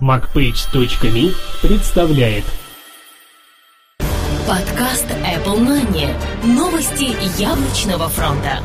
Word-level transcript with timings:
MacPage.me 0.00 1.34
представляет 1.62 2.44
Подкаст 4.46 5.06
Apple 5.06 5.60
Money. 5.60 6.12
Новости 6.44 7.16
яблочного 7.40 8.08
фронта. 8.08 8.58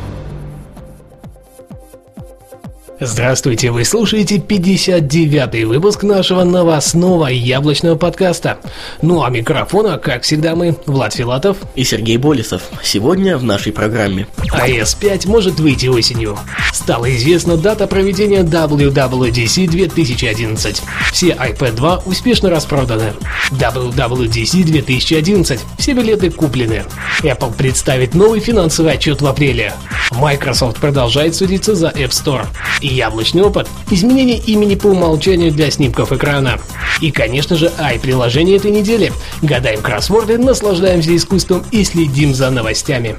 Здравствуйте, 3.02 3.70
вы 3.70 3.86
слушаете 3.86 4.36
59-й 4.36 5.64
выпуск 5.64 6.02
нашего 6.02 6.44
новостного 6.44 7.28
яблочного 7.28 7.96
подкаста. 7.96 8.58
Ну 9.00 9.22
а 9.22 9.30
микрофона, 9.30 9.96
как 9.96 10.22
всегда, 10.22 10.54
мы, 10.54 10.76
Влад 10.84 11.14
Филатов 11.14 11.56
и 11.76 11.82
Сергей 11.82 12.18
Болесов. 12.18 12.60
Сегодня 12.82 13.38
в 13.38 13.42
нашей 13.42 13.72
программе. 13.72 14.26
iOS 14.52 14.98
5 15.00 15.24
может 15.24 15.60
выйти 15.60 15.86
осенью. 15.86 16.38
Стала 16.74 17.10
известна 17.16 17.56
дата 17.56 17.86
проведения 17.86 18.42
WWDC 18.42 19.66
2011. 19.66 20.82
Все 21.10 21.28
iPad 21.28 21.72
2 21.72 22.02
успешно 22.04 22.50
распроданы. 22.50 23.14
WWDC 23.52 24.62
2011. 24.64 25.58
Все 25.78 25.92
билеты 25.94 26.30
куплены. 26.30 26.84
Apple 27.22 27.54
представит 27.56 28.14
новый 28.14 28.40
финансовый 28.40 28.92
отчет 28.92 29.22
в 29.22 29.26
апреле. 29.26 29.72
Microsoft 30.12 30.78
продолжает 30.78 31.34
судиться 31.34 31.74
за 31.74 31.88
App 31.88 32.10
Store. 32.10 32.46
И 32.80 32.89
яблочный 32.90 33.42
опыт– 33.42 33.68
изменение 33.90 34.38
имени 34.38 34.74
по 34.74 34.88
умолчанию 34.88 35.52
для 35.52 35.70
снимков 35.70 36.12
экрана. 36.12 36.58
И, 37.00 37.10
конечно 37.10 37.56
же, 37.56 37.72
ай-приложение 37.78 38.56
этой 38.56 38.70
недели. 38.70 39.12
Гадаем 39.42 39.80
кроссворды, 39.80 40.38
наслаждаемся 40.38 41.14
искусством 41.16 41.64
и 41.70 41.84
следим 41.84 42.34
за 42.34 42.50
новостями. 42.50 43.16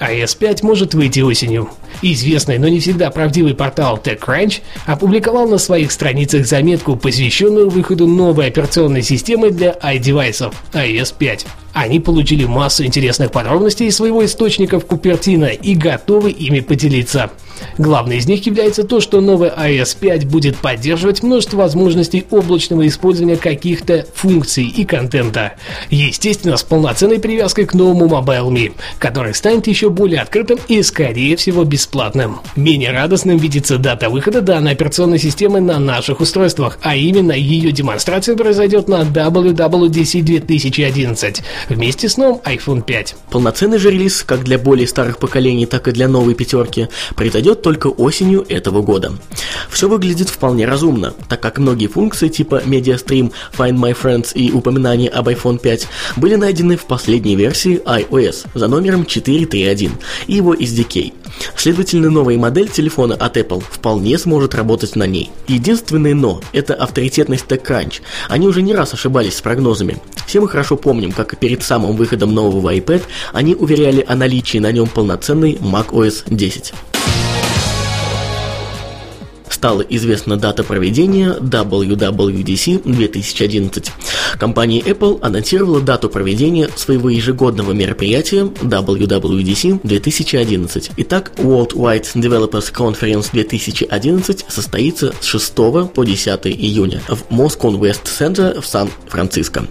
iOS 0.00 0.38
5 0.38 0.62
может 0.62 0.94
выйти 0.94 1.20
осенью. 1.20 1.68
Известный, 2.02 2.58
но 2.58 2.68
не 2.68 2.78
всегда 2.80 3.10
правдивый 3.10 3.54
портал 3.54 3.98
TechCrunch 3.98 4.60
опубликовал 4.86 5.48
на 5.48 5.58
своих 5.58 5.90
страницах 5.90 6.46
заметку, 6.46 6.96
посвященную 6.96 7.68
выходу 7.68 8.06
новой 8.06 8.46
операционной 8.46 9.02
системы 9.02 9.50
для 9.50 9.72
iDevice 9.72 10.52
iOS 10.72 11.14
5. 11.18 11.46
Они 11.78 12.00
получили 12.00 12.44
массу 12.44 12.84
интересных 12.84 13.30
подробностей 13.30 13.86
из 13.86 13.94
своего 13.94 14.24
источника 14.24 14.80
в 14.80 14.84
Купертино 14.84 15.44
и 15.44 15.76
готовы 15.76 16.32
ими 16.32 16.58
поделиться. 16.58 17.30
Главное 17.78 18.16
из 18.16 18.26
них 18.26 18.44
является 18.46 18.84
то, 18.84 19.00
что 19.00 19.20
новый 19.20 19.50
iOS 19.50 19.96
5 19.98 20.26
будет 20.26 20.56
поддерживать 20.56 21.22
множество 21.22 21.58
возможностей 21.58 22.26
облачного 22.30 22.86
использования 22.86 23.36
каких-то 23.36 24.06
функций 24.14 24.64
и 24.64 24.84
контента. 24.84 25.54
Естественно, 25.90 26.56
с 26.56 26.62
полноценной 26.62 27.18
привязкой 27.18 27.66
к 27.66 27.74
новому 27.74 28.06
MobileMe, 28.06 28.72
который 28.98 29.34
станет 29.34 29.66
еще 29.66 29.90
более 29.90 30.20
открытым 30.20 30.58
и, 30.68 30.82
скорее 30.82 31.36
всего, 31.36 31.64
бесплатным. 31.64 32.40
Менее 32.56 32.92
радостным 32.92 33.38
видится 33.38 33.78
дата 33.78 34.10
выхода 34.10 34.40
данной 34.40 34.72
операционной 34.72 35.18
системы 35.18 35.60
на 35.60 35.78
наших 35.78 36.20
устройствах, 36.20 36.78
а 36.82 36.96
именно 36.96 37.32
ее 37.32 37.72
демонстрация 37.72 38.36
произойдет 38.36 38.88
на 38.88 39.02
WWDC 39.02 40.22
2011 40.22 41.42
вместе 41.68 42.08
с 42.08 42.16
новым 42.16 42.40
iPhone 42.44 42.82
5. 42.82 43.16
Полноценный 43.30 43.78
же 43.78 43.90
релиз, 43.90 44.22
как 44.22 44.44
для 44.44 44.58
более 44.58 44.86
старых 44.86 45.18
поколений, 45.18 45.66
так 45.66 45.88
и 45.88 45.92
для 45.92 46.08
новой 46.08 46.34
пятерки, 46.34 46.88
произойдет 47.16 47.47
только 47.54 47.88
осенью 47.88 48.44
этого 48.48 48.82
года. 48.82 49.12
Все 49.70 49.88
выглядит 49.88 50.28
вполне 50.28 50.66
разумно, 50.66 51.14
так 51.28 51.40
как 51.40 51.58
многие 51.58 51.86
функции 51.86 52.28
типа 52.28 52.62
MediaStream, 52.64 53.32
Find 53.56 53.78
My 53.78 53.96
Friends 54.00 54.32
и 54.34 54.50
упоминания 54.52 55.08
об 55.08 55.28
iPhone 55.28 55.58
5 55.58 55.86
были 56.16 56.34
найдены 56.34 56.76
в 56.76 56.86
последней 56.86 57.36
версии 57.36 57.80
iOS 57.84 58.46
за 58.54 58.68
номером 58.68 59.02
4.3.1 59.02 59.90
и 60.26 60.34
его 60.34 60.54
SDK. 60.54 61.12
Следовательно, 61.56 62.10
новая 62.10 62.38
модель 62.38 62.68
телефона 62.68 63.14
от 63.14 63.36
Apple 63.36 63.62
вполне 63.70 64.18
сможет 64.18 64.54
работать 64.54 64.96
на 64.96 65.06
ней. 65.06 65.30
Единственное 65.46 66.14
но– 66.14 66.40
это 66.52 66.74
авторитетность 66.74 67.46
TechCrunch. 67.46 68.00
Они 68.28 68.48
уже 68.48 68.62
не 68.62 68.74
раз 68.74 68.94
ошибались 68.94 69.36
с 69.36 69.40
прогнозами. 69.40 69.98
Все 70.26 70.40
мы 70.40 70.48
хорошо 70.48 70.76
помним, 70.76 71.12
как 71.12 71.38
перед 71.38 71.62
самым 71.62 71.96
выходом 71.96 72.34
нового 72.34 72.74
iPad 72.74 73.02
они 73.32 73.54
уверяли 73.54 74.04
о 74.06 74.14
наличии 74.14 74.58
на 74.58 74.72
нем 74.72 74.88
полноценной 74.88 75.54
macOS 75.54 76.24
10 76.26 76.72
стала 79.58 79.82
известна 79.82 80.36
дата 80.36 80.62
проведения 80.62 81.36
WWDC 81.40 82.82
2011. 82.84 83.90
Компания 84.38 84.80
Apple 84.82 85.18
анонсировала 85.20 85.80
дату 85.80 86.08
проведения 86.08 86.68
своего 86.76 87.10
ежегодного 87.10 87.72
мероприятия 87.72 88.42
WWDC 88.44 89.80
2011. 89.82 90.92
Итак, 90.98 91.32
Worldwide 91.38 92.06
Developers 92.14 92.72
Conference 92.72 93.30
2011 93.32 94.44
состоится 94.48 95.12
с 95.20 95.24
6 95.24 95.54
по 95.92 96.04
10 96.04 96.46
июня 96.46 97.02
в 97.08 97.24
Moscow 97.32 97.76
West 97.76 98.04
Center 98.04 98.60
в 98.60 98.66
Сан-Франциско. 98.66 99.66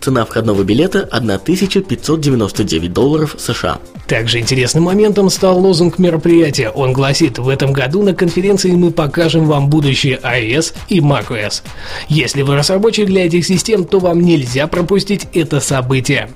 Цена 0.00 0.24
входного 0.24 0.64
билета 0.64 1.08
1599 1.12 2.92
долларов 2.92 3.36
США. 3.38 3.78
Также 4.08 4.38
интересным 4.38 4.84
моментом 4.84 5.28
стал 5.28 5.58
лозунг 5.58 5.98
мероприятия. 5.98 6.70
Он 6.70 6.94
гласит, 6.94 7.38
в 7.38 7.46
этом 7.46 7.74
году 7.74 8.02
на 8.02 8.14
конференции 8.14 8.70
мы 8.70 8.90
покажем 8.90 9.27
вам 9.36 9.68
будущее 9.68 10.18
iOS 10.22 10.74
и 10.88 11.00
macOS. 11.00 11.62
Если 12.08 12.42
вы 12.42 12.56
разработчик 12.56 13.06
для 13.06 13.26
этих 13.26 13.44
систем, 13.46 13.84
то 13.84 13.98
вам 13.98 14.20
нельзя 14.20 14.66
пропустить 14.66 15.26
это 15.34 15.60
событие. 15.60 16.30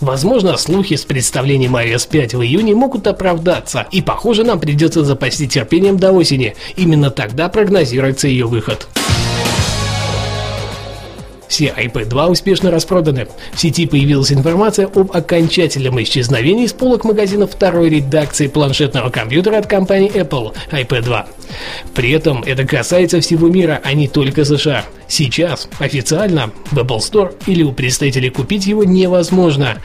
Возможно, 0.00 0.56
слухи 0.56 0.96
с 0.96 1.04
представлением 1.04 1.76
iOS 1.76 2.08
5 2.08 2.34
в 2.34 2.42
июне 2.42 2.74
могут 2.74 3.06
оправдаться, 3.06 3.86
и 3.90 4.02
похоже 4.02 4.44
нам 4.44 4.60
придется 4.60 5.04
запасти 5.04 5.46
терпением 5.46 5.98
до 5.98 6.12
осени. 6.12 6.54
Именно 6.76 7.10
тогда 7.10 7.48
прогнозируется 7.48 8.28
ее 8.28 8.46
выход. 8.46 8.88
Все 11.52 11.66
iPad 11.66 12.06
2 12.06 12.28
успешно 12.28 12.70
распроданы. 12.70 13.28
В 13.52 13.60
сети 13.60 13.84
появилась 13.84 14.32
информация 14.32 14.86
об 14.86 15.14
окончательном 15.14 16.02
исчезновении 16.02 16.66
с 16.66 16.72
полок 16.72 17.04
магазинов 17.04 17.50
второй 17.52 17.90
редакции 17.90 18.46
планшетного 18.46 19.10
компьютера 19.10 19.58
от 19.58 19.66
компании 19.66 20.10
Apple 20.10 20.54
iPad 20.70 21.02
2. 21.02 21.26
При 21.94 22.10
этом 22.12 22.42
это 22.42 22.66
касается 22.66 23.20
всего 23.20 23.48
мира, 23.48 23.82
а 23.84 23.92
не 23.92 24.08
только 24.08 24.46
США. 24.46 24.86
Сейчас 25.12 25.68
официально 25.78 26.50
в 26.70 26.78
Apple 26.78 27.00
Store 27.00 27.34
или 27.44 27.62
у 27.62 27.72
представителей 27.72 28.30
купить 28.30 28.64
его 28.64 28.82
невозможно. 28.82 29.76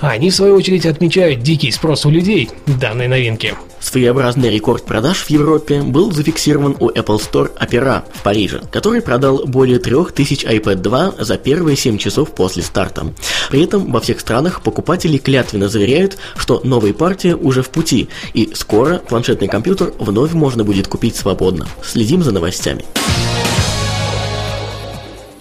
Они 0.00 0.28
в 0.28 0.34
свою 0.34 0.54
очередь 0.54 0.84
отмечают 0.84 1.40
дикий 1.40 1.70
спрос 1.70 2.04
у 2.04 2.10
людей 2.10 2.50
данной 2.66 3.08
новинки. 3.08 3.54
Своеобразный 3.80 4.50
рекорд 4.50 4.84
продаж 4.84 5.22
в 5.22 5.30
Европе 5.30 5.80
был 5.80 6.12
зафиксирован 6.12 6.76
у 6.78 6.90
Apple 6.90 7.18
Store 7.18 7.50
Opera 7.58 8.02
в 8.12 8.22
Париже, 8.22 8.60
который 8.70 9.00
продал 9.00 9.46
более 9.46 9.78
3000 9.78 10.44
iPad 10.44 10.74
2 10.74 11.14
за 11.20 11.38
первые 11.38 11.78
7 11.78 11.96
часов 11.96 12.32
после 12.32 12.62
старта. 12.62 13.14
При 13.48 13.64
этом 13.64 13.90
во 13.90 14.00
всех 14.02 14.20
странах 14.20 14.60
покупатели 14.60 15.16
клятвенно 15.16 15.70
заверяют, 15.70 16.18
что 16.36 16.60
новая 16.64 16.92
партия 16.92 17.34
уже 17.34 17.62
в 17.62 17.70
пути, 17.70 18.10
и 18.34 18.50
скоро 18.52 18.98
планшетный 18.98 19.48
компьютер 19.48 19.94
вновь 19.98 20.34
можно 20.34 20.64
будет 20.64 20.86
купить 20.86 21.16
свободно. 21.16 21.66
Следим 21.82 22.22
за 22.22 22.32
новостями. 22.32 22.84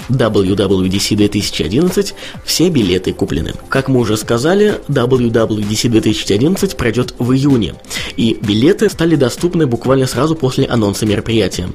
WWDC 0.09 1.16
2011 1.16 2.13
все 2.43 2.69
билеты 2.69 3.13
куплены. 3.13 3.53
Как 3.69 3.88
мы 3.88 3.99
уже 3.99 4.17
сказали, 4.17 4.79
WWDC 4.88 5.89
2011 5.89 6.77
пройдет 6.77 7.13
в 7.17 7.31
июне, 7.33 7.75
и 8.17 8.38
билеты 8.41 8.89
стали 8.89 9.16
доступны 9.16 9.67
буквально 9.67 10.07
сразу 10.07 10.35
после 10.35 10.66
анонса 10.66 11.05
мероприятия. 11.05 11.69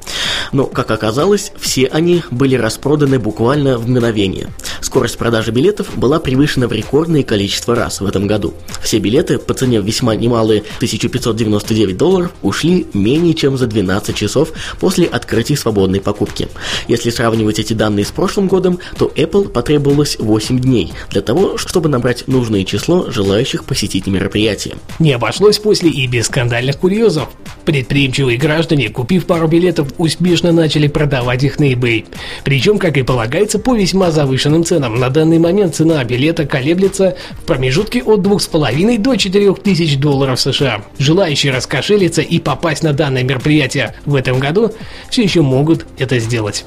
Но, 0.53 0.67
как 0.67 0.91
оказалось, 0.91 1.53
все 1.59 1.87
они 1.87 2.23
были 2.31 2.57
распроданы 2.57 3.19
буквально 3.19 3.79
в 3.79 3.89
мгновение. 3.89 4.49
Скорость 4.81 5.19
продажи 5.19 5.53
билетов 5.53 5.97
была 5.97 6.19
превышена 6.19 6.67
в 6.67 6.73
рекордное 6.73 7.23
количество 7.23 7.75
раз 7.75 8.01
в 8.01 8.07
этом 8.07 8.27
году. 8.27 8.55
Все 8.83 8.99
билеты 8.99 9.39
по 9.39 9.55
цене 9.55 9.81
весьма 9.81 10.15
немалые 10.15 10.63
1599 10.77 11.97
долларов 11.97 12.33
ушли 12.43 12.87
менее 12.95 13.35
чем 13.35 13.57
за 13.57 13.67
12 13.67 14.17
часов 14.17 14.51
после 14.81 15.07
открытия 15.07 15.57
свободной 15.57 16.01
покупки. 16.01 16.49
Если 16.89 17.11
сравнивать 17.11 17.59
эти 17.59 17.73
данные 17.73 18.05
с 18.05 18.11
прошлым 18.11 18.49
годом, 18.49 18.79
то 18.99 19.13
Apple 19.15 19.49
потребовалось 19.49 20.17
8 20.19 20.59
дней 20.59 20.93
для 21.11 21.21
того, 21.21 21.57
чтобы 21.57 21.89
набрать 21.89 22.27
нужное 22.27 22.65
число 22.65 23.11
желающих 23.11 23.65
посетить 23.65 24.07
мероприятие. 24.07 24.77
Не 24.99 25.13
обошлось 25.13 25.59
после 25.59 25.91
и 25.91 26.07
без 26.07 26.27
скандальных 26.27 26.79
курьезов. 26.79 27.29
Предприимчивые 27.71 28.37
граждане, 28.37 28.89
купив 28.89 29.27
пару 29.27 29.47
билетов, 29.47 29.93
успешно 29.97 30.51
начали 30.51 30.89
продавать 30.89 31.45
их 31.45 31.61
на 31.61 31.71
eBay. 31.71 32.05
Причем, 32.43 32.79
как 32.79 32.97
и 32.97 33.05
полагается, 33.05 33.61
по 33.61 33.77
весьма 33.77 34.11
завышенным 34.11 34.65
ценам. 34.65 34.99
На 34.99 35.09
данный 35.09 35.39
момент 35.39 35.77
цена 35.77 36.03
билета 36.03 36.47
колеблется 36.47 37.17
в 37.41 37.45
промежутке 37.45 38.03
от 38.03 38.23
2,5 38.23 38.99
до 38.99 39.15
4 39.15 39.55
тысяч 39.55 39.99
долларов 39.99 40.41
США. 40.41 40.83
Желающие 40.99 41.53
раскошелиться 41.53 42.23
и 42.23 42.41
попасть 42.41 42.83
на 42.83 42.93
данное 42.93 43.23
мероприятие 43.23 43.95
в 44.05 44.17
этом 44.17 44.41
году 44.41 44.73
все 45.09 45.23
еще 45.23 45.43
могут 45.43 45.87
это 45.97 46.19
сделать. 46.19 46.65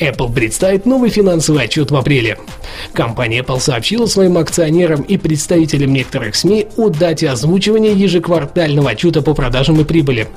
Apple 0.00 0.34
представит 0.34 0.86
новый 0.86 1.10
финансовый 1.10 1.66
отчет 1.66 1.92
в 1.92 1.96
апреле. 1.96 2.38
Компания 2.92 3.40
Apple 3.40 3.60
сообщила 3.60 4.06
своим 4.06 4.38
акционерам 4.38 5.02
и 5.02 5.16
представителям 5.16 5.92
некоторых 5.92 6.34
СМИ 6.34 6.68
о 6.76 6.88
дате 6.88 7.30
озвучивания 7.30 7.92
ежеквартального 7.92 8.90
отчета 8.90 9.22
по 9.22 9.34
продажам 9.34 9.80
и 9.80 9.84
прибыли. 9.84 10.28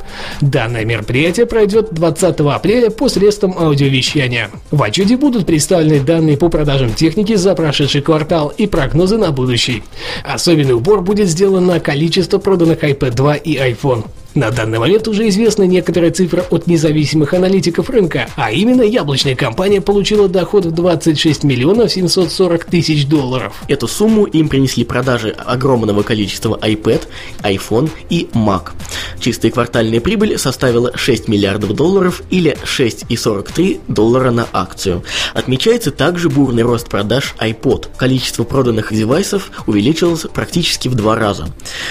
Данное 0.41 0.85
мероприятие 0.85 1.45
пройдет 1.45 1.93
20 1.93 2.39
апреля 2.39 2.89
посредством 2.89 3.57
аудиовещания. 3.57 4.49
В 4.71 4.81
отчете 4.83 5.17
будут 5.17 5.45
представлены 5.45 5.99
данные 5.99 6.37
по 6.37 6.49
продажам 6.49 6.93
техники 6.93 7.35
за 7.35 7.55
прошедший 7.55 8.01
квартал 8.01 8.53
и 8.57 8.67
прогнозы 8.67 9.17
на 9.17 9.31
будущий. 9.31 9.83
Особенный 10.23 10.73
упор 10.73 11.01
будет 11.01 11.27
сделан 11.27 11.65
на 11.65 11.79
количество 11.79 12.37
проданных 12.37 12.83
iPad 12.83 13.11
2 13.11 13.35
и 13.35 13.57
iPhone. 13.57 14.05
На 14.35 14.51
данный 14.51 14.77
момент 14.77 15.07
уже 15.07 15.27
известны 15.29 15.65
некоторые 15.65 16.11
цифры 16.11 16.43
от 16.51 16.67
независимых 16.67 17.33
аналитиков 17.33 17.89
рынка, 17.89 18.29
а 18.35 18.51
именно 18.51 18.83
яблочная 18.83 19.35
компания 19.35 19.81
получила 19.81 20.27
доход 20.27 20.65
в 20.65 20.71
26 20.71 21.43
миллионов 21.43 21.91
740 21.91 22.65
тысяч 22.65 23.07
долларов. 23.07 23.55
Эту 23.67 23.87
сумму 23.87 24.25
им 24.25 24.47
принесли 24.47 24.83
продажи 24.83 25.29
огромного 25.31 26.03
количества 26.03 26.57
iPad, 26.61 27.07
iPhone 27.41 27.89
и 28.09 28.29
Mac. 28.33 28.73
Чистая 29.19 29.51
квартальная 29.51 29.99
прибыль 30.01 30.37
составила 30.37 30.95
6 30.95 31.27
миллиардов 31.27 31.73
долларов 31.73 32.21
или 32.29 32.55
6,43 32.63 33.81
доллара 33.87 34.29
на 34.29 34.47
акцию. 34.53 35.03
Отмечается 35.33 35.91
также 35.91 36.29
бурный 36.29 36.63
рост 36.63 36.89
продаж 36.89 37.35
iPod. 37.39 37.87
Количество 37.97 38.43
проданных 38.43 38.93
девайсов 38.93 39.51
увеличилось 39.65 40.25
практически 40.31 40.87
в 40.87 40.95
два 40.95 41.15
раза, 41.15 41.47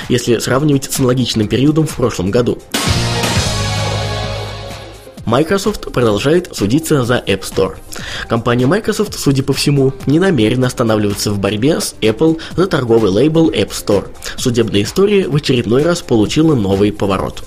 если 0.08 0.38
сравнивать 0.38 0.84
с 0.84 1.00
аналогичным 1.00 1.48
периодом 1.48 1.86
в 1.86 1.96
прошлом 1.96 2.30
году 2.30 2.35
году. 2.36 2.58
Microsoft 5.26 5.92
продолжает 5.92 6.54
судиться 6.54 7.04
за 7.04 7.16
App 7.26 7.40
Store. 7.40 7.74
Компания 8.28 8.66
Microsoft, 8.66 9.18
судя 9.18 9.42
по 9.42 9.52
всему, 9.52 9.92
не 10.06 10.20
намерена 10.20 10.68
останавливаться 10.68 11.32
в 11.32 11.40
борьбе 11.40 11.80
с 11.80 11.96
Apple 12.00 12.40
за 12.56 12.68
торговый 12.68 13.10
лейбл 13.10 13.50
App 13.50 13.70
Store. 13.70 14.06
Судебная 14.36 14.84
история 14.84 15.26
в 15.26 15.34
очередной 15.34 15.82
раз 15.82 16.00
получила 16.00 16.54
новый 16.54 16.92
поворот. 16.92 17.42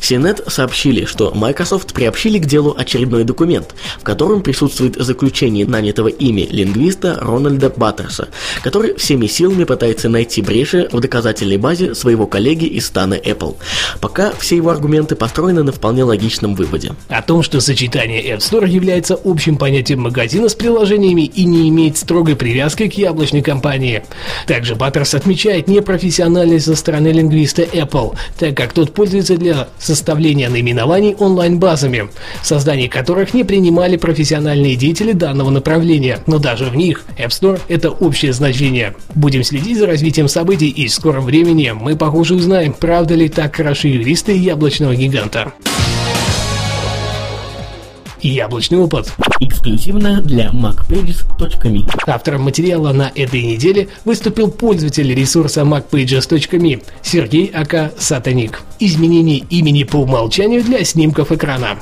CNET 0.00 0.48
сообщили, 0.48 1.06
что 1.06 1.32
Microsoft 1.34 1.92
приобщили 1.92 2.38
к 2.38 2.46
делу 2.46 2.72
очередной 2.78 3.24
документ, 3.24 3.74
в 3.98 4.04
котором 4.04 4.40
присутствует 4.40 4.94
заключение 4.94 5.66
нанятого 5.66 6.08
ими 6.08 6.42
лингвиста 6.42 7.18
Рональда 7.20 7.68
Баттерса, 7.68 8.28
который 8.62 8.94
всеми 8.94 9.26
силами 9.26 9.64
пытается 9.64 10.08
найти 10.08 10.40
бреши 10.40 10.88
в 10.92 11.00
доказательной 11.00 11.56
базе 11.56 11.96
своего 11.96 12.28
коллеги 12.28 12.66
из 12.66 12.86
стана 12.86 13.14
Apple. 13.14 13.56
Пока 14.00 14.30
все 14.38 14.54
его 14.54 14.70
аргументы 14.70 15.16
построены 15.16 15.64
на 15.64 15.72
вполне 15.72 16.04
логичном 16.04 16.54
выводе. 16.54 16.92
А 17.08 17.23
том, 17.24 17.42
что 17.42 17.60
сочетание 17.60 18.22
App 18.22 18.38
Store 18.38 18.68
является 18.68 19.18
общим 19.24 19.56
понятием 19.56 20.00
магазина 20.02 20.48
с 20.48 20.54
приложениями 20.54 21.22
и 21.22 21.44
не 21.44 21.68
имеет 21.68 21.96
строгой 21.96 22.36
привязки 22.36 22.88
к 22.88 22.94
яблочной 22.94 23.42
компании. 23.42 24.02
Также 24.46 24.74
Баттерс 24.74 25.14
отмечает 25.14 25.68
непрофессиональность 25.68 26.66
со 26.66 26.76
стороны 26.76 27.08
лингвиста 27.08 27.62
Apple, 27.62 28.16
так 28.38 28.56
как 28.56 28.72
тот 28.72 28.94
пользуется 28.94 29.36
для 29.36 29.68
составления 29.78 30.48
наименований 30.48 31.14
онлайн-базами, 31.14 32.08
создание 32.42 32.88
которых 32.88 33.34
не 33.34 33.44
принимали 33.44 33.96
профессиональные 33.96 34.76
деятели 34.76 35.12
данного 35.12 35.50
направления, 35.50 36.20
но 36.26 36.38
даже 36.38 36.66
в 36.66 36.76
них 36.76 37.04
App 37.18 37.30
Store– 37.30 37.60
это 37.68 37.90
общее 37.90 38.32
значение. 38.32 38.94
Будем 39.14 39.44
следить 39.44 39.78
за 39.78 39.86
развитием 39.86 40.28
событий 40.28 40.68
и 40.68 40.86
в 40.86 40.92
скором 40.92 41.24
времени 41.24 41.72
мы, 41.74 41.96
похоже, 41.96 42.34
узнаем, 42.34 42.72
правда 42.72 43.14
ли 43.14 43.28
так 43.28 43.56
хороши 43.56 43.88
юристы 43.88 44.36
яблочного 44.36 44.94
гиганта 44.94 45.52
и 48.24 48.28
яблочный 48.30 48.78
опыт. 48.78 49.12
Эксклюзивно 49.38 50.22
для 50.22 50.48
macpages.me. 50.48 51.88
Автором 52.06 52.42
материала 52.42 52.92
на 52.92 53.12
этой 53.14 53.42
неделе 53.42 53.88
выступил 54.04 54.50
пользователь 54.50 55.14
ресурса 55.14 55.60
macpages.me 55.60 56.82
Сергей 57.02 57.46
Ака 57.54 57.92
Сатаник. 57.98 58.62
Изменение 58.80 59.38
имени 59.50 59.84
по 59.84 59.96
умолчанию 59.96 60.64
для 60.64 60.84
снимков 60.84 61.32
экрана. 61.32 61.78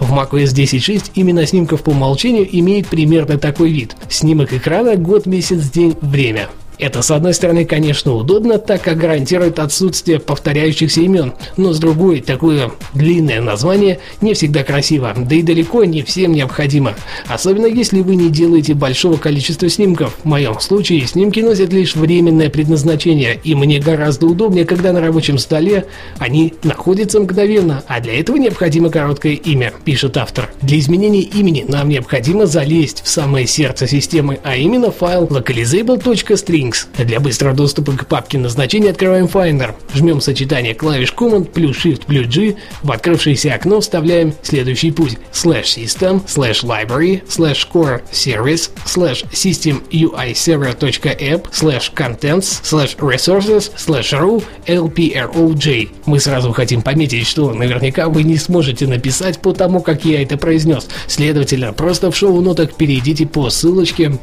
В 0.00 0.12
macOS 0.12 0.54
10.6 0.54 1.10
именно 1.14 1.46
снимков 1.46 1.82
по 1.82 1.90
умолчанию 1.90 2.48
имеет 2.58 2.86
примерно 2.88 3.36
такой 3.36 3.70
вид. 3.70 3.96
Снимок 4.08 4.52
экрана, 4.52 4.96
год, 4.96 5.26
месяц, 5.26 5.68
день, 5.70 5.94
время. 6.00 6.48
Это, 6.78 7.00
с 7.00 7.10
одной 7.10 7.32
стороны, 7.32 7.64
конечно, 7.64 8.14
удобно, 8.14 8.58
так 8.58 8.82
как 8.82 8.98
гарантирует 8.98 9.58
отсутствие 9.58 10.20
повторяющихся 10.20 11.00
имен, 11.00 11.32
но 11.56 11.72
с 11.72 11.78
другой, 11.78 12.20
такое 12.20 12.70
длинное 12.92 13.40
название 13.40 14.00
не 14.20 14.34
всегда 14.34 14.62
красиво, 14.62 15.14
да 15.16 15.34
и 15.34 15.42
далеко 15.42 15.84
не 15.84 16.02
всем 16.02 16.32
необходимо. 16.32 16.94
Особенно 17.28 17.66
если 17.66 18.02
вы 18.02 18.16
не 18.16 18.28
делаете 18.28 18.74
большого 18.74 19.16
количества 19.16 19.68
снимков. 19.68 20.16
В 20.22 20.26
моем 20.26 20.60
случае 20.60 21.06
снимки 21.06 21.40
носят 21.40 21.72
лишь 21.72 21.96
временное 21.96 22.50
предназначение, 22.50 23.40
и 23.42 23.54
мне 23.54 23.80
гораздо 23.80 24.26
удобнее, 24.26 24.66
когда 24.66 24.92
на 24.92 25.00
рабочем 25.00 25.38
столе 25.38 25.86
они 26.18 26.54
находятся 26.62 27.20
мгновенно, 27.20 27.84
а 27.86 28.00
для 28.00 28.20
этого 28.20 28.36
необходимо 28.36 28.90
короткое 28.90 29.32
имя, 29.32 29.72
пишет 29.84 30.18
автор. 30.18 30.50
Для 30.60 30.78
изменения 30.78 31.22
имени 31.22 31.64
нам 31.66 31.88
необходимо 31.88 32.44
залезть 32.44 33.02
в 33.02 33.08
самое 33.08 33.46
сердце 33.46 33.86
системы, 33.86 34.38
а 34.42 34.56
именно 34.56 34.90
файл 34.90 35.24
localizable.string 35.26 36.65
Links. 36.66 36.86
Для 37.04 37.20
быстрого 37.20 37.54
доступа 37.54 37.92
к 37.92 38.06
папке 38.06 38.38
назначения 38.38 38.90
открываем 38.90 39.26
Finder. 39.26 39.74
Жмем 39.94 40.20
сочетание 40.20 40.74
клавиш 40.74 41.12
Command 41.16 41.50
плюс 41.52 41.84
Shift 41.84 42.06
плюс 42.06 42.26
G. 42.26 42.56
В 42.82 42.92
открывшееся 42.92 43.54
окно 43.54 43.80
вставляем 43.80 44.34
следующий 44.42 44.90
путь. 44.90 45.18
Slash 45.32 45.64
system, 45.64 46.24
slash 46.26 46.64
library, 46.64 47.22
slash 47.28 47.68
core 47.72 48.02
service, 48.12 48.70
slash 48.84 49.24
system 49.30 49.82
UI 49.90 50.32
server.app, 50.32 51.48
slash 51.52 51.92
contents, 51.94 52.60
slash 52.62 52.96
resources, 52.98 53.70
slash 53.76 54.12
ru, 54.12 54.42
lproj. 54.66 55.88
Мы 56.06 56.20
сразу 56.20 56.52
хотим 56.52 56.82
пометить, 56.82 57.26
что 57.26 57.52
наверняка 57.52 58.08
вы 58.08 58.22
не 58.22 58.36
сможете 58.36 58.86
написать 58.86 59.38
по 59.38 59.52
тому, 59.52 59.80
как 59.80 60.04
я 60.04 60.22
это 60.22 60.36
произнес. 60.36 60.88
Следовательно, 61.06 61.72
просто 61.72 62.10
в 62.10 62.16
шоу-нотах 62.16 62.74
перейдите 62.74 63.26
по 63.26 63.50
ссылочке 63.50 64.18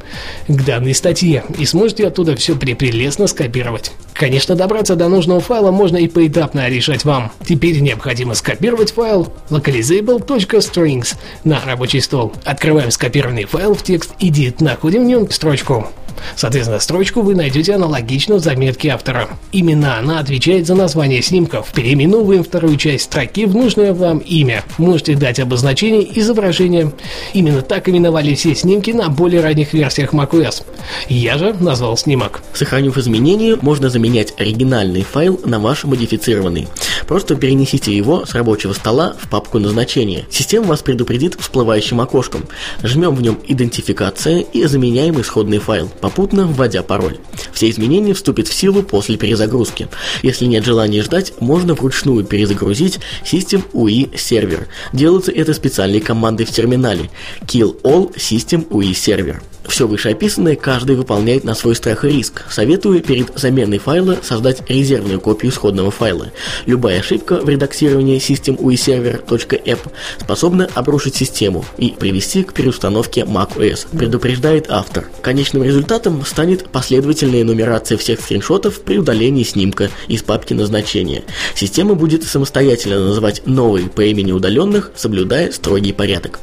к 0.47 0.65
данной 0.65 0.93
статье 0.93 1.43
и 1.57 1.65
сможете 1.65 2.07
оттуда 2.07 2.32
оттуда 2.33 2.35
все 2.35 2.55
прелестно 2.55 3.27
скопировать. 3.27 3.91
Конечно, 4.13 4.55
добраться 4.55 4.95
до 4.95 5.07
нужного 5.07 5.39
файла 5.39 5.71
можно 5.71 5.97
и 5.97 6.07
поэтапно 6.07 6.69
решать 6.69 7.05
вам. 7.05 7.31
Теперь 7.45 7.79
необходимо 7.79 8.35
скопировать 8.35 8.91
файл 8.91 9.31
localizable.strings 9.49 11.15
на 11.43 11.61
рабочий 11.65 12.01
стол. 12.01 12.33
Открываем 12.45 12.91
скопированный 12.91 13.45
файл 13.45 13.73
в 13.73 13.83
текст 13.83 14.11
edit, 14.19 14.63
находим 14.63 15.03
в 15.03 15.07
нем 15.07 15.29
строчку 15.29 15.87
Соответственно, 16.35 16.79
строчку 16.79 17.21
вы 17.21 17.35
найдете 17.35 17.73
аналогично 17.75 18.35
в 18.35 18.39
заметке 18.39 18.89
автора. 18.89 19.29
Именно 19.51 19.97
она 19.99 20.19
отвечает 20.19 20.67
за 20.67 20.75
название 20.75 21.21
снимков. 21.21 21.71
Переименовываем 21.73 22.43
вторую 22.43 22.77
часть 22.77 23.05
строки 23.05 23.45
в 23.45 23.55
нужное 23.55 23.93
вам 23.93 24.19
имя. 24.19 24.63
Можете 24.77 25.15
дать 25.15 25.39
обозначение 25.39 26.19
изображения. 26.19 26.91
Именно 27.33 27.61
так 27.61 27.89
именовали 27.89 28.33
все 28.35 28.55
снимки 28.55 28.91
на 28.91 29.09
более 29.09 29.41
ранних 29.41 29.73
версиях 29.73 30.13
macOS. 30.13 30.63
Я 31.09 31.37
же 31.37 31.53
назвал 31.53 31.97
снимок. 31.97 32.41
Сохранив 32.53 32.97
изменения, 32.97 33.57
можно 33.61 33.89
заменять 33.89 34.33
оригинальный 34.37 35.03
файл 35.03 35.39
на 35.45 35.59
ваш 35.59 35.83
модифицированный. 35.83 36.67
Просто 37.07 37.35
перенесите 37.35 37.95
его 37.95 38.25
с 38.25 38.33
рабочего 38.33 38.73
стола 38.73 39.15
в 39.19 39.29
папку 39.29 39.59
назначения. 39.59 40.25
Система 40.29 40.67
вас 40.67 40.81
предупредит 40.81 41.35
всплывающим 41.39 42.01
окошком. 42.01 42.45
Жмем 42.81 43.15
в 43.15 43.21
нем 43.21 43.39
«Идентификация» 43.47 44.39
и 44.39 44.65
заменяем 44.65 45.19
исходный 45.19 45.59
файл 45.59 45.89
попутно 46.03 46.45
вводя 46.47 46.83
пароль. 46.83 47.17
Все 47.53 47.69
изменения 47.69 48.13
вступят 48.13 48.49
в 48.49 48.53
силу 48.53 48.83
после 48.83 49.15
перезагрузки. 49.15 49.87
Если 50.21 50.43
нет 50.43 50.65
желания 50.65 51.01
ждать, 51.01 51.31
можно 51.39 51.75
вручную 51.75 52.25
перезагрузить 52.25 52.99
System 53.23 53.63
UI 53.71 54.17
сервер. 54.17 54.67
Делается 54.91 55.31
это 55.31 55.53
специальной 55.53 56.01
командой 56.01 56.43
в 56.43 56.51
терминале 56.51 57.09
kill 57.45 57.81
all 57.83 58.13
System 58.15 58.67
UI 58.67 58.91
server. 58.91 59.41
Все 59.73 59.87
вышеописанное 59.87 60.55
каждый 60.55 60.95
выполняет 60.95 61.45
на 61.45 61.55
свой 61.55 61.75
страх 61.75 62.05
и 62.05 62.09
риск. 62.09 62.43
Советую 62.47 63.01
перед 63.01 63.35
заменой 63.35 63.79
файла 63.79 64.19
создать 64.21 64.61
резервную 64.69 65.19
копию 65.19 65.51
исходного 65.51 65.89
файла. 65.89 66.27
Любая 66.67 66.99
ошибка 66.99 67.37
в 67.37 67.49
редактировании 67.49 68.19
systemuiserver.app 68.19 69.79
способна 70.19 70.69
обрушить 70.75 71.15
систему 71.15 71.65
и 71.79 71.89
привести 71.89 72.43
к 72.43 72.53
переустановке 72.53 73.21
macOS, 73.21 73.87
предупреждает 73.97 74.67
автор. 74.69 75.09
Конечным 75.23 75.63
результатом 75.63 76.23
станет 76.23 76.69
последовательная 76.69 77.43
нумерация 77.43 77.97
всех 77.97 78.21
скриншотов 78.21 78.79
при 78.81 78.99
удалении 78.99 79.41
снимка 79.41 79.89
из 80.07 80.21
папки 80.21 80.53
назначения. 80.53 81.23
Система 81.55 81.95
будет 81.95 82.23
самостоятельно 82.23 82.99
называть 82.99 83.41
новые 83.47 83.89
по 83.89 84.01
имени 84.01 84.33
удаленных, 84.33 84.91
соблюдая 84.95 85.51
строгий 85.51 85.93
порядок. 85.93 86.41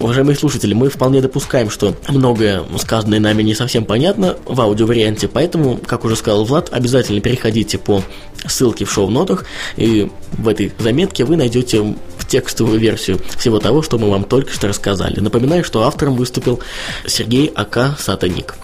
Уважаемые 0.00 0.36
слушатели, 0.36 0.74
мы 0.74 0.90
вполне 0.90 1.22
допускаем, 1.22 1.70
что 1.70 1.96
многое 2.08 2.57
многое 2.62 2.78
сказанное 2.78 3.20
нами 3.20 3.42
не 3.42 3.54
совсем 3.54 3.84
понятно 3.84 4.36
в 4.44 4.60
аудиоварианте, 4.60 5.28
поэтому, 5.28 5.78
как 5.78 6.04
уже 6.04 6.16
сказал 6.16 6.44
Влад, 6.44 6.72
обязательно 6.72 7.20
переходите 7.20 7.78
по 7.78 8.02
ссылке 8.46 8.84
в 8.84 8.92
шоу-нотах, 8.92 9.44
и 9.76 10.10
в 10.32 10.48
этой 10.48 10.72
заметке 10.78 11.24
вы 11.24 11.36
найдете 11.36 11.94
текстовую 12.28 12.78
версию 12.78 13.20
всего 13.38 13.58
того, 13.58 13.82
что 13.82 13.98
мы 13.98 14.10
вам 14.10 14.24
только 14.24 14.52
что 14.52 14.68
рассказали. 14.68 15.20
Напоминаю, 15.20 15.64
что 15.64 15.82
автором 15.82 16.16
выступил 16.16 16.60
Сергей 17.06 17.50
Ака 17.54 17.96
Сатаник. 17.98 18.54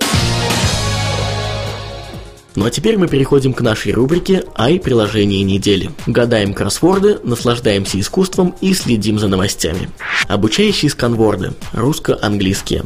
Ну 2.56 2.66
а 2.66 2.70
теперь 2.70 2.96
мы 2.96 3.08
переходим 3.08 3.52
к 3.52 3.62
нашей 3.62 3.90
рубрике 3.90 4.44
«Ай, 4.56 4.78
приложение 4.78 5.42
недели». 5.42 5.90
Гадаем 6.06 6.54
кроссворды, 6.54 7.18
наслаждаемся 7.24 7.98
искусством 7.98 8.54
и 8.60 8.74
следим 8.74 9.18
за 9.18 9.26
новостями. 9.26 9.90
Обучающие 10.28 10.88
сканворды. 10.88 11.54
Русско-английские. 11.72 12.84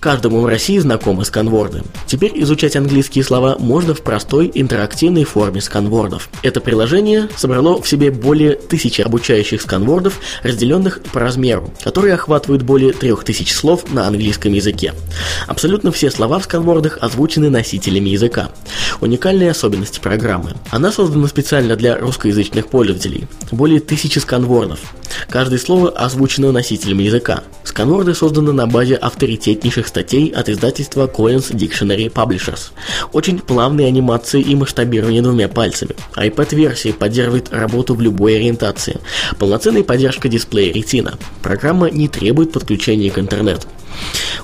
Каждому 0.00 0.40
в 0.40 0.46
России 0.46 0.78
знакомы 0.78 1.26
сканворды. 1.26 1.82
Теперь 2.06 2.32
изучать 2.42 2.74
английские 2.74 3.22
слова 3.22 3.56
можно 3.58 3.94
в 3.94 4.00
простой 4.00 4.50
интерактивной 4.54 5.24
форме 5.24 5.60
сканвордов. 5.60 6.30
Это 6.42 6.62
приложение 6.62 7.28
собрало 7.36 7.82
в 7.82 7.88
себе 7.88 8.10
более 8.10 8.54
тысячи 8.54 9.02
обучающих 9.02 9.60
сканвордов, 9.60 10.20
разделенных 10.42 11.02
по 11.12 11.20
размеру, 11.20 11.70
которые 11.84 12.14
охватывают 12.14 12.62
более 12.62 12.94
трех 12.94 13.24
тысяч 13.24 13.52
слов 13.52 13.92
на 13.92 14.06
английском 14.06 14.54
языке. 14.54 14.94
Абсолютно 15.46 15.92
все 15.92 16.10
слова 16.10 16.38
в 16.38 16.44
сканвордах 16.44 16.96
озвучены 17.02 17.50
носителями 17.50 18.08
языка. 18.08 18.48
Уникальные 19.02 19.50
особенности 19.50 19.98
программы. 19.98 20.54
Она 20.70 20.92
создана 20.92 21.26
специально 21.26 21.74
для 21.74 21.98
русскоязычных 21.98 22.68
пользователей. 22.68 23.26
Более 23.50 23.80
тысячи 23.80 24.20
сканвордов. 24.20 24.94
Каждое 25.28 25.58
слово 25.58 25.90
озвучено 25.90 26.52
носителем 26.52 27.00
языка. 27.00 27.42
Сканворды 27.64 28.14
созданы 28.14 28.52
на 28.52 28.68
базе 28.68 28.94
авторитетнейших 28.94 29.88
статей 29.88 30.28
от 30.28 30.48
издательства 30.48 31.08
Coins 31.08 31.52
Dictionary 31.52 32.12
Publishers. 32.12 32.70
Очень 33.12 33.40
плавные 33.40 33.88
анимации 33.88 34.40
и 34.40 34.54
масштабирование 34.54 35.20
двумя 35.20 35.48
пальцами. 35.48 35.96
iPad-версия 36.14 36.92
поддерживает 36.92 37.52
работу 37.52 37.96
в 37.96 38.00
любой 38.00 38.36
ориентации. 38.36 39.00
Полноценная 39.36 39.82
поддержка 39.82 40.28
дисплея 40.28 40.72
Retina. 40.72 41.18
Программа 41.42 41.90
не 41.90 42.06
требует 42.06 42.52
подключения 42.52 43.10
к 43.10 43.18
интернету. 43.18 43.66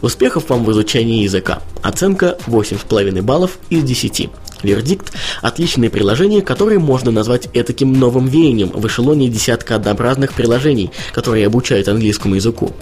Успехов 0.02 0.49
вам 0.49 0.64
в 0.64 0.71
изучении 0.73 1.23
языка. 1.23 1.62
Оценка 1.83 2.38
8,5 2.47 3.23
баллов 3.23 3.59
из 3.71 3.83
10. 3.85 4.31
Вердикт– 4.62 5.12
отличное 5.42 5.90
приложение, 5.90 6.42
которое 6.42 6.78
можно 6.78 7.10
назвать 7.10 7.48
этаким 7.52 7.92
новым 7.92 8.26
веянием 8.26 8.70
в 8.70 8.86
эшелоне 8.86 9.28
десятка 9.28 9.76
однообразных 9.76 10.34
приложений, 10.34 10.90
которые 11.12 11.46
обучают 11.46 11.88
английскому 11.88 12.34
языку. 12.34 12.72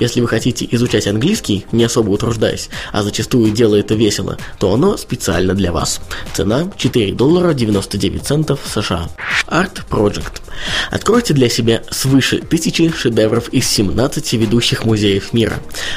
Если 0.00 0.20
вы 0.20 0.28
хотите 0.28 0.66
изучать 0.70 1.06
английский, 1.06 1.66
не 1.72 1.84
особо 1.84 2.10
утруждаясь, 2.10 2.68
а 2.92 3.02
зачастую 3.02 3.50
делая 3.52 3.80
это 3.80 3.94
весело, 3.94 4.38
то 4.58 4.72
оно 4.72 4.96
специально 4.96 5.54
для 5.54 5.72
вас. 5.72 6.00
Цена 6.34 6.70
4 6.76 7.12
доллара 7.12 7.52
99 7.54 8.24
центов 8.24 8.60
США. 8.66 9.08
Art 9.48 9.82
Project. 9.88 10.42
Откройте 10.90 11.34
для 11.34 11.48
себя 11.48 11.82
свыше 11.90 12.38
тысячи 12.38 12.90
шедевров 12.90 13.48
из 13.50 13.68
17 13.68 14.32
ведущих 14.34 14.84
музеев 14.84 15.32
мира. 15.32 15.54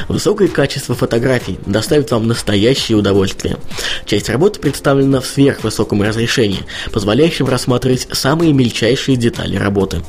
Высокое 0.07 0.47
качество 0.47 0.95
фотографий 0.95 1.59
доставит 1.65 2.11
вам 2.11 2.27
настоящее 2.27 2.97
удовольствие. 2.97 3.57
Часть 4.05 4.29
работы 4.29 4.59
представлена 4.59 5.21
в 5.21 5.25
сверхвысоком 5.29 6.01
разрешении, 6.01 6.65
позволяющем 6.91 7.47
рассматривать 7.47 8.07
самые 8.11 8.53
мельчайшие 8.53 9.15
детали 9.15 9.55
работы. 9.55 10.01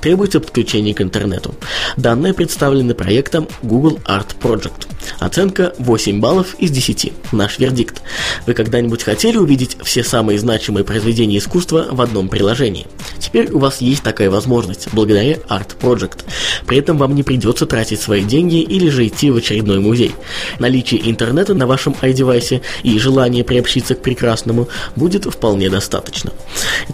Требуется 0.00 0.40
подключение 0.40 0.94
к 0.94 1.02
интернету. 1.02 1.54
Данные 1.96 2.34
представлены 2.34 2.94
проектом 2.94 3.48
Google 3.62 3.98
Art 4.04 4.36
Project. 4.40 4.86
Оценка 5.18 5.72
8 5.78 6.20
баллов 6.20 6.54
из 6.58 6.70
10. 6.70 7.12
Наш 7.32 7.58
вердикт. 7.58 8.02
Вы 8.46 8.54
когда-нибудь 8.54 9.02
хотели 9.02 9.36
увидеть 9.36 9.76
все 9.82 10.02
самые 10.02 10.38
значимые 10.38 10.84
произведения 10.84 11.38
искусства 11.38 11.86
в 11.90 12.00
одном 12.00 12.28
приложении? 12.28 12.86
Теперь 13.18 13.50
у 13.50 13.58
вас 13.58 13.80
есть 13.80 14.02
такая 14.02 14.30
возможность, 14.30 14.88
благодаря 14.92 15.36
Art 15.48 15.76
Project. 15.80 16.24
При 16.66 16.78
этом 16.78 16.98
вам 16.98 17.14
не 17.14 17.22
придется 17.22 17.66
тратить 17.66 18.00
свои 18.00 18.24
деньги 18.24 18.60
или 18.60 18.88
же 18.88 19.06
идти 19.06 19.30
в 19.30 19.36
очередной 19.36 19.80
музей. 19.80 20.14
Наличие 20.58 21.08
интернета 21.10 21.54
на 21.54 21.66
вашем 21.66 21.94
iDevice 22.00 22.62
и 22.82 22.98
желание 22.98 23.44
приобщиться 23.44 23.94
к 23.94 24.02
прекрасному 24.02 24.65
будет 24.96 25.24
вполне 25.26 25.70
достаточно. 25.70 26.32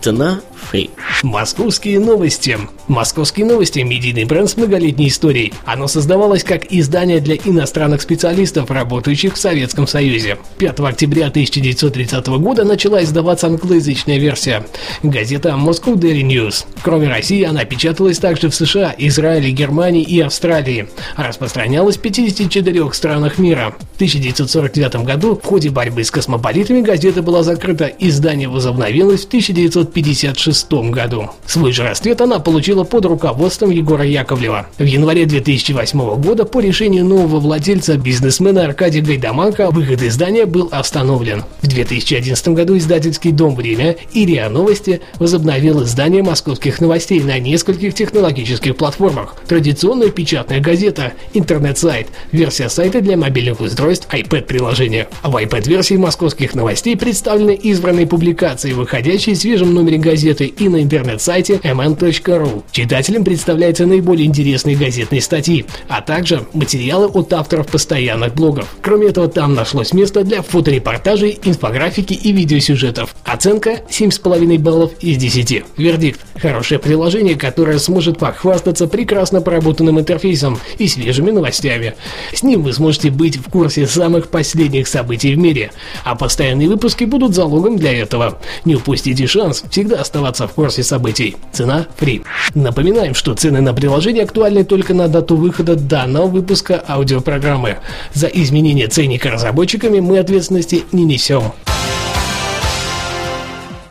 Цена 0.00 0.40
free. 0.72 0.90
Московские 1.22 2.00
новости. 2.00 2.58
Московские 2.88 3.46
новости– 3.46 3.78
медийный 3.80 4.24
бренд 4.24 4.50
с 4.50 4.56
многолетней 4.56 5.08
историей. 5.08 5.52
Оно 5.64 5.86
создавалось 5.86 6.42
как 6.42 6.72
издание 6.72 7.20
для 7.20 7.36
иностранных 7.36 8.02
специалистов, 8.02 8.70
работающих 8.70 9.34
в 9.34 9.38
Советском 9.38 9.86
Союзе. 9.86 10.38
5 10.58 10.80
октября 10.80 11.26
1930 11.28 12.26
года 12.40 12.64
начала 12.64 13.02
издаваться 13.02 13.46
англоязычная 13.46 14.18
версия. 14.18 14.64
Газета 15.02 15.50
Moscow 15.50 15.94
Daily 15.94 16.22
News. 16.22 16.64
Кроме 16.82 17.08
России, 17.08 17.44
она 17.44 17.64
печаталась 17.64 18.18
также 18.18 18.48
в 18.48 18.54
США, 18.54 18.94
Израиле, 18.98 19.50
Германии 19.50 20.02
и 20.02 20.20
Австралии. 20.20 20.88
Распространялась 21.16 21.96
в 21.96 22.00
54 22.00 22.92
странах 22.92 23.38
мира. 23.38 23.74
В 23.92 23.94
1949 23.96 25.04
году 25.04 25.36
в 25.36 25.46
ходе 25.46 25.70
борьбы 25.70 26.02
с 26.02 26.10
космополитами 26.10 26.80
газета 26.80 27.22
была 27.22 27.42
закрыта, 27.42 27.84
издание 27.86 28.48
возобновилось 28.48 29.24
в 29.24 29.28
1956 29.28 30.61
году. 30.70 31.30
Свой 31.46 31.72
же 31.72 31.82
расцвет 31.82 32.20
она 32.20 32.38
получила 32.38 32.84
под 32.84 33.04
руководством 33.06 33.70
Егора 33.70 34.04
Яковлева. 34.04 34.66
В 34.78 34.84
январе 34.84 35.26
2008 35.26 36.20
года 36.20 36.44
по 36.44 36.60
решению 36.60 37.04
нового 37.04 37.40
владельца 37.40 37.96
бизнесмена 37.96 38.64
Аркадия 38.64 39.02
Гайдаманка 39.02 39.70
выход 39.70 40.02
издания 40.02 40.46
был 40.46 40.68
остановлен. 40.70 41.44
В 41.60 41.68
2011 41.68 42.48
году 42.48 42.76
издательский 42.76 43.32
дом 43.32 43.54
«Время» 43.54 43.96
и 44.12 44.24
РИА 44.24 44.48
Новости 44.48 45.00
возобновил 45.18 45.82
издание 45.82 46.22
московских 46.22 46.80
новостей 46.80 47.20
на 47.20 47.38
нескольких 47.38 47.94
технологических 47.94 48.76
платформах. 48.76 49.36
Традиционная 49.46 50.08
печатная 50.08 50.60
газета, 50.60 51.12
интернет-сайт, 51.34 52.08
версия 52.32 52.68
сайта 52.68 53.00
для 53.00 53.16
мобильных 53.16 53.60
устройств, 53.60 54.08
iPad-приложение. 54.12 55.08
В 55.22 55.36
iPad-версии 55.36 55.96
московских 55.96 56.54
новостей 56.54 56.96
представлены 56.96 57.54
избранные 57.54 58.06
публикации, 58.06 58.72
выходящие 58.72 59.34
в 59.34 59.38
свежем 59.38 59.74
номере 59.74 59.98
газеты 59.98 60.41
и 60.46 60.68
на 60.68 60.82
интернет-сайте 60.82 61.54
mn.ru. 61.54 62.62
Читателям 62.70 63.24
представляются 63.24 63.86
наиболее 63.86 64.26
интересные 64.26 64.76
газетные 64.76 65.20
статьи, 65.20 65.66
а 65.88 66.00
также 66.00 66.46
материалы 66.52 67.06
от 67.06 67.32
авторов 67.32 67.68
постоянных 67.68 68.34
блогов. 68.34 68.68
Кроме 68.82 69.08
этого, 69.08 69.28
там 69.28 69.54
нашлось 69.54 69.92
место 69.92 70.24
для 70.24 70.42
фоторепортажей, 70.42 71.38
инфографики 71.44 72.14
и 72.14 72.32
видеосюжетов. 72.32 73.14
Оценка 73.24 73.80
7,5 73.88 74.58
баллов 74.58 74.92
из 75.00 75.16
10. 75.16 75.64
Вердикт. 75.76 76.20
Хорошее 76.40 76.80
приложение, 76.80 77.36
которое 77.36 77.78
сможет 77.78 78.18
похвастаться 78.18 78.86
прекрасно 78.88 79.40
проработанным 79.40 80.00
интерфейсом 80.00 80.58
и 80.78 80.88
свежими 80.88 81.30
новостями. 81.30 81.94
С 82.32 82.42
ним 82.42 82.62
вы 82.62 82.72
сможете 82.72 83.10
быть 83.10 83.36
в 83.36 83.50
курсе 83.50 83.86
самых 83.86 84.28
последних 84.28 84.88
событий 84.88 85.34
в 85.34 85.38
мире, 85.38 85.70
а 86.04 86.14
постоянные 86.14 86.68
выпуски 86.68 87.04
будут 87.04 87.34
залогом 87.34 87.76
для 87.76 87.92
этого. 87.92 88.40
Не 88.64 88.76
упустите 88.76 89.26
шанс 89.26 89.64
всегда 89.70 90.00
оставаться 90.00 90.31
в 90.40 90.52
курсе 90.52 90.82
событий. 90.82 91.36
Цена 91.52 91.86
free. 92.00 92.22
Напоминаем, 92.54 93.14
что 93.14 93.34
цены 93.34 93.60
на 93.60 93.74
приложение 93.74 94.24
актуальны 94.24 94.64
только 94.64 94.94
на 94.94 95.08
дату 95.08 95.36
выхода 95.36 95.76
данного 95.76 96.26
выпуска 96.26 96.82
аудиопрограммы. 96.88 97.78
За 98.14 98.26
изменение 98.26 98.88
ценника 98.88 99.30
разработчиками 99.30 100.00
мы 100.00 100.18
ответственности 100.18 100.84
не 100.92 101.04
несем. 101.04 101.52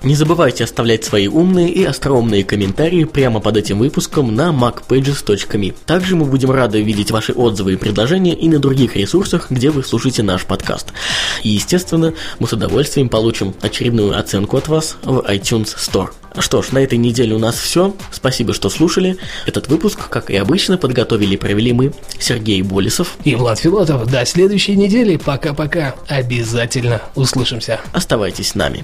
Не 0.03 0.15
забывайте 0.15 0.63
оставлять 0.63 1.03
свои 1.05 1.27
умные 1.27 1.69
и 1.69 1.83
остроумные 1.83 2.43
комментарии 2.43 3.03
прямо 3.03 3.39
под 3.39 3.57
этим 3.57 3.77
выпуском 3.77 4.33
на 4.33 4.49
macpages.me. 4.49 5.75
Также 5.85 6.15
мы 6.15 6.25
будем 6.25 6.49
рады 6.49 6.81
видеть 6.81 7.11
ваши 7.11 7.33
отзывы 7.33 7.73
и 7.73 7.75
предложения 7.75 8.33
и 8.33 8.49
на 8.49 8.57
других 8.57 8.95
ресурсах, 8.95 9.51
где 9.51 9.69
вы 9.69 9.83
слушаете 9.83 10.23
наш 10.23 10.45
подкаст. 10.45 10.87
И, 11.43 11.49
естественно, 11.49 12.15
мы 12.39 12.47
с 12.47 12.53
удовольствием 12.53 13.09
получим 13.09 13.53
очередную 13.61 14.17
оценку 14.17 14.57
от 14.57 14.69
вас 14.69 14.97
в 15.03 15.19
iTunes 15.19 15.75
Store. 15.77 16.09
Что 16.39 16.63
ж, 16.63 16.71
на 16.71 16.79
этой 16.79 16.97
неделе 16.97 17.35
у 17.35 17.39
нас 17.39 17.59
все. 17.59 17.93
Спасибо, 18.09 18.53
что 18.53 18.69
слушали. 18.69 19.17
Этот 19.45 19.67
выпуск, 19.67 20.09
как 20.09 20.31
и 20.31 20.35
обычно, 20.35 20.79
подготовили 20.79 21.35
и 21.35 21.37
провели 21.37 21.73
мы, 21.73 21.93
Сергей 22.17 22.63
Болесов 22.63 23.17
и 23.23 23.35
Влад 23.35 23.59
Филатов. 23.59 24.09
До 24.09 24.25
следующей 24.25 24.75
недели. 24.75 25.17
Пока-пока. 25.17 25.93
Обязательно 26.07 27.03
услышимся. 27.13 27.81
Оставайтесь 27.93 28.49
с 28.49 28.55
нами. 28.55 28.83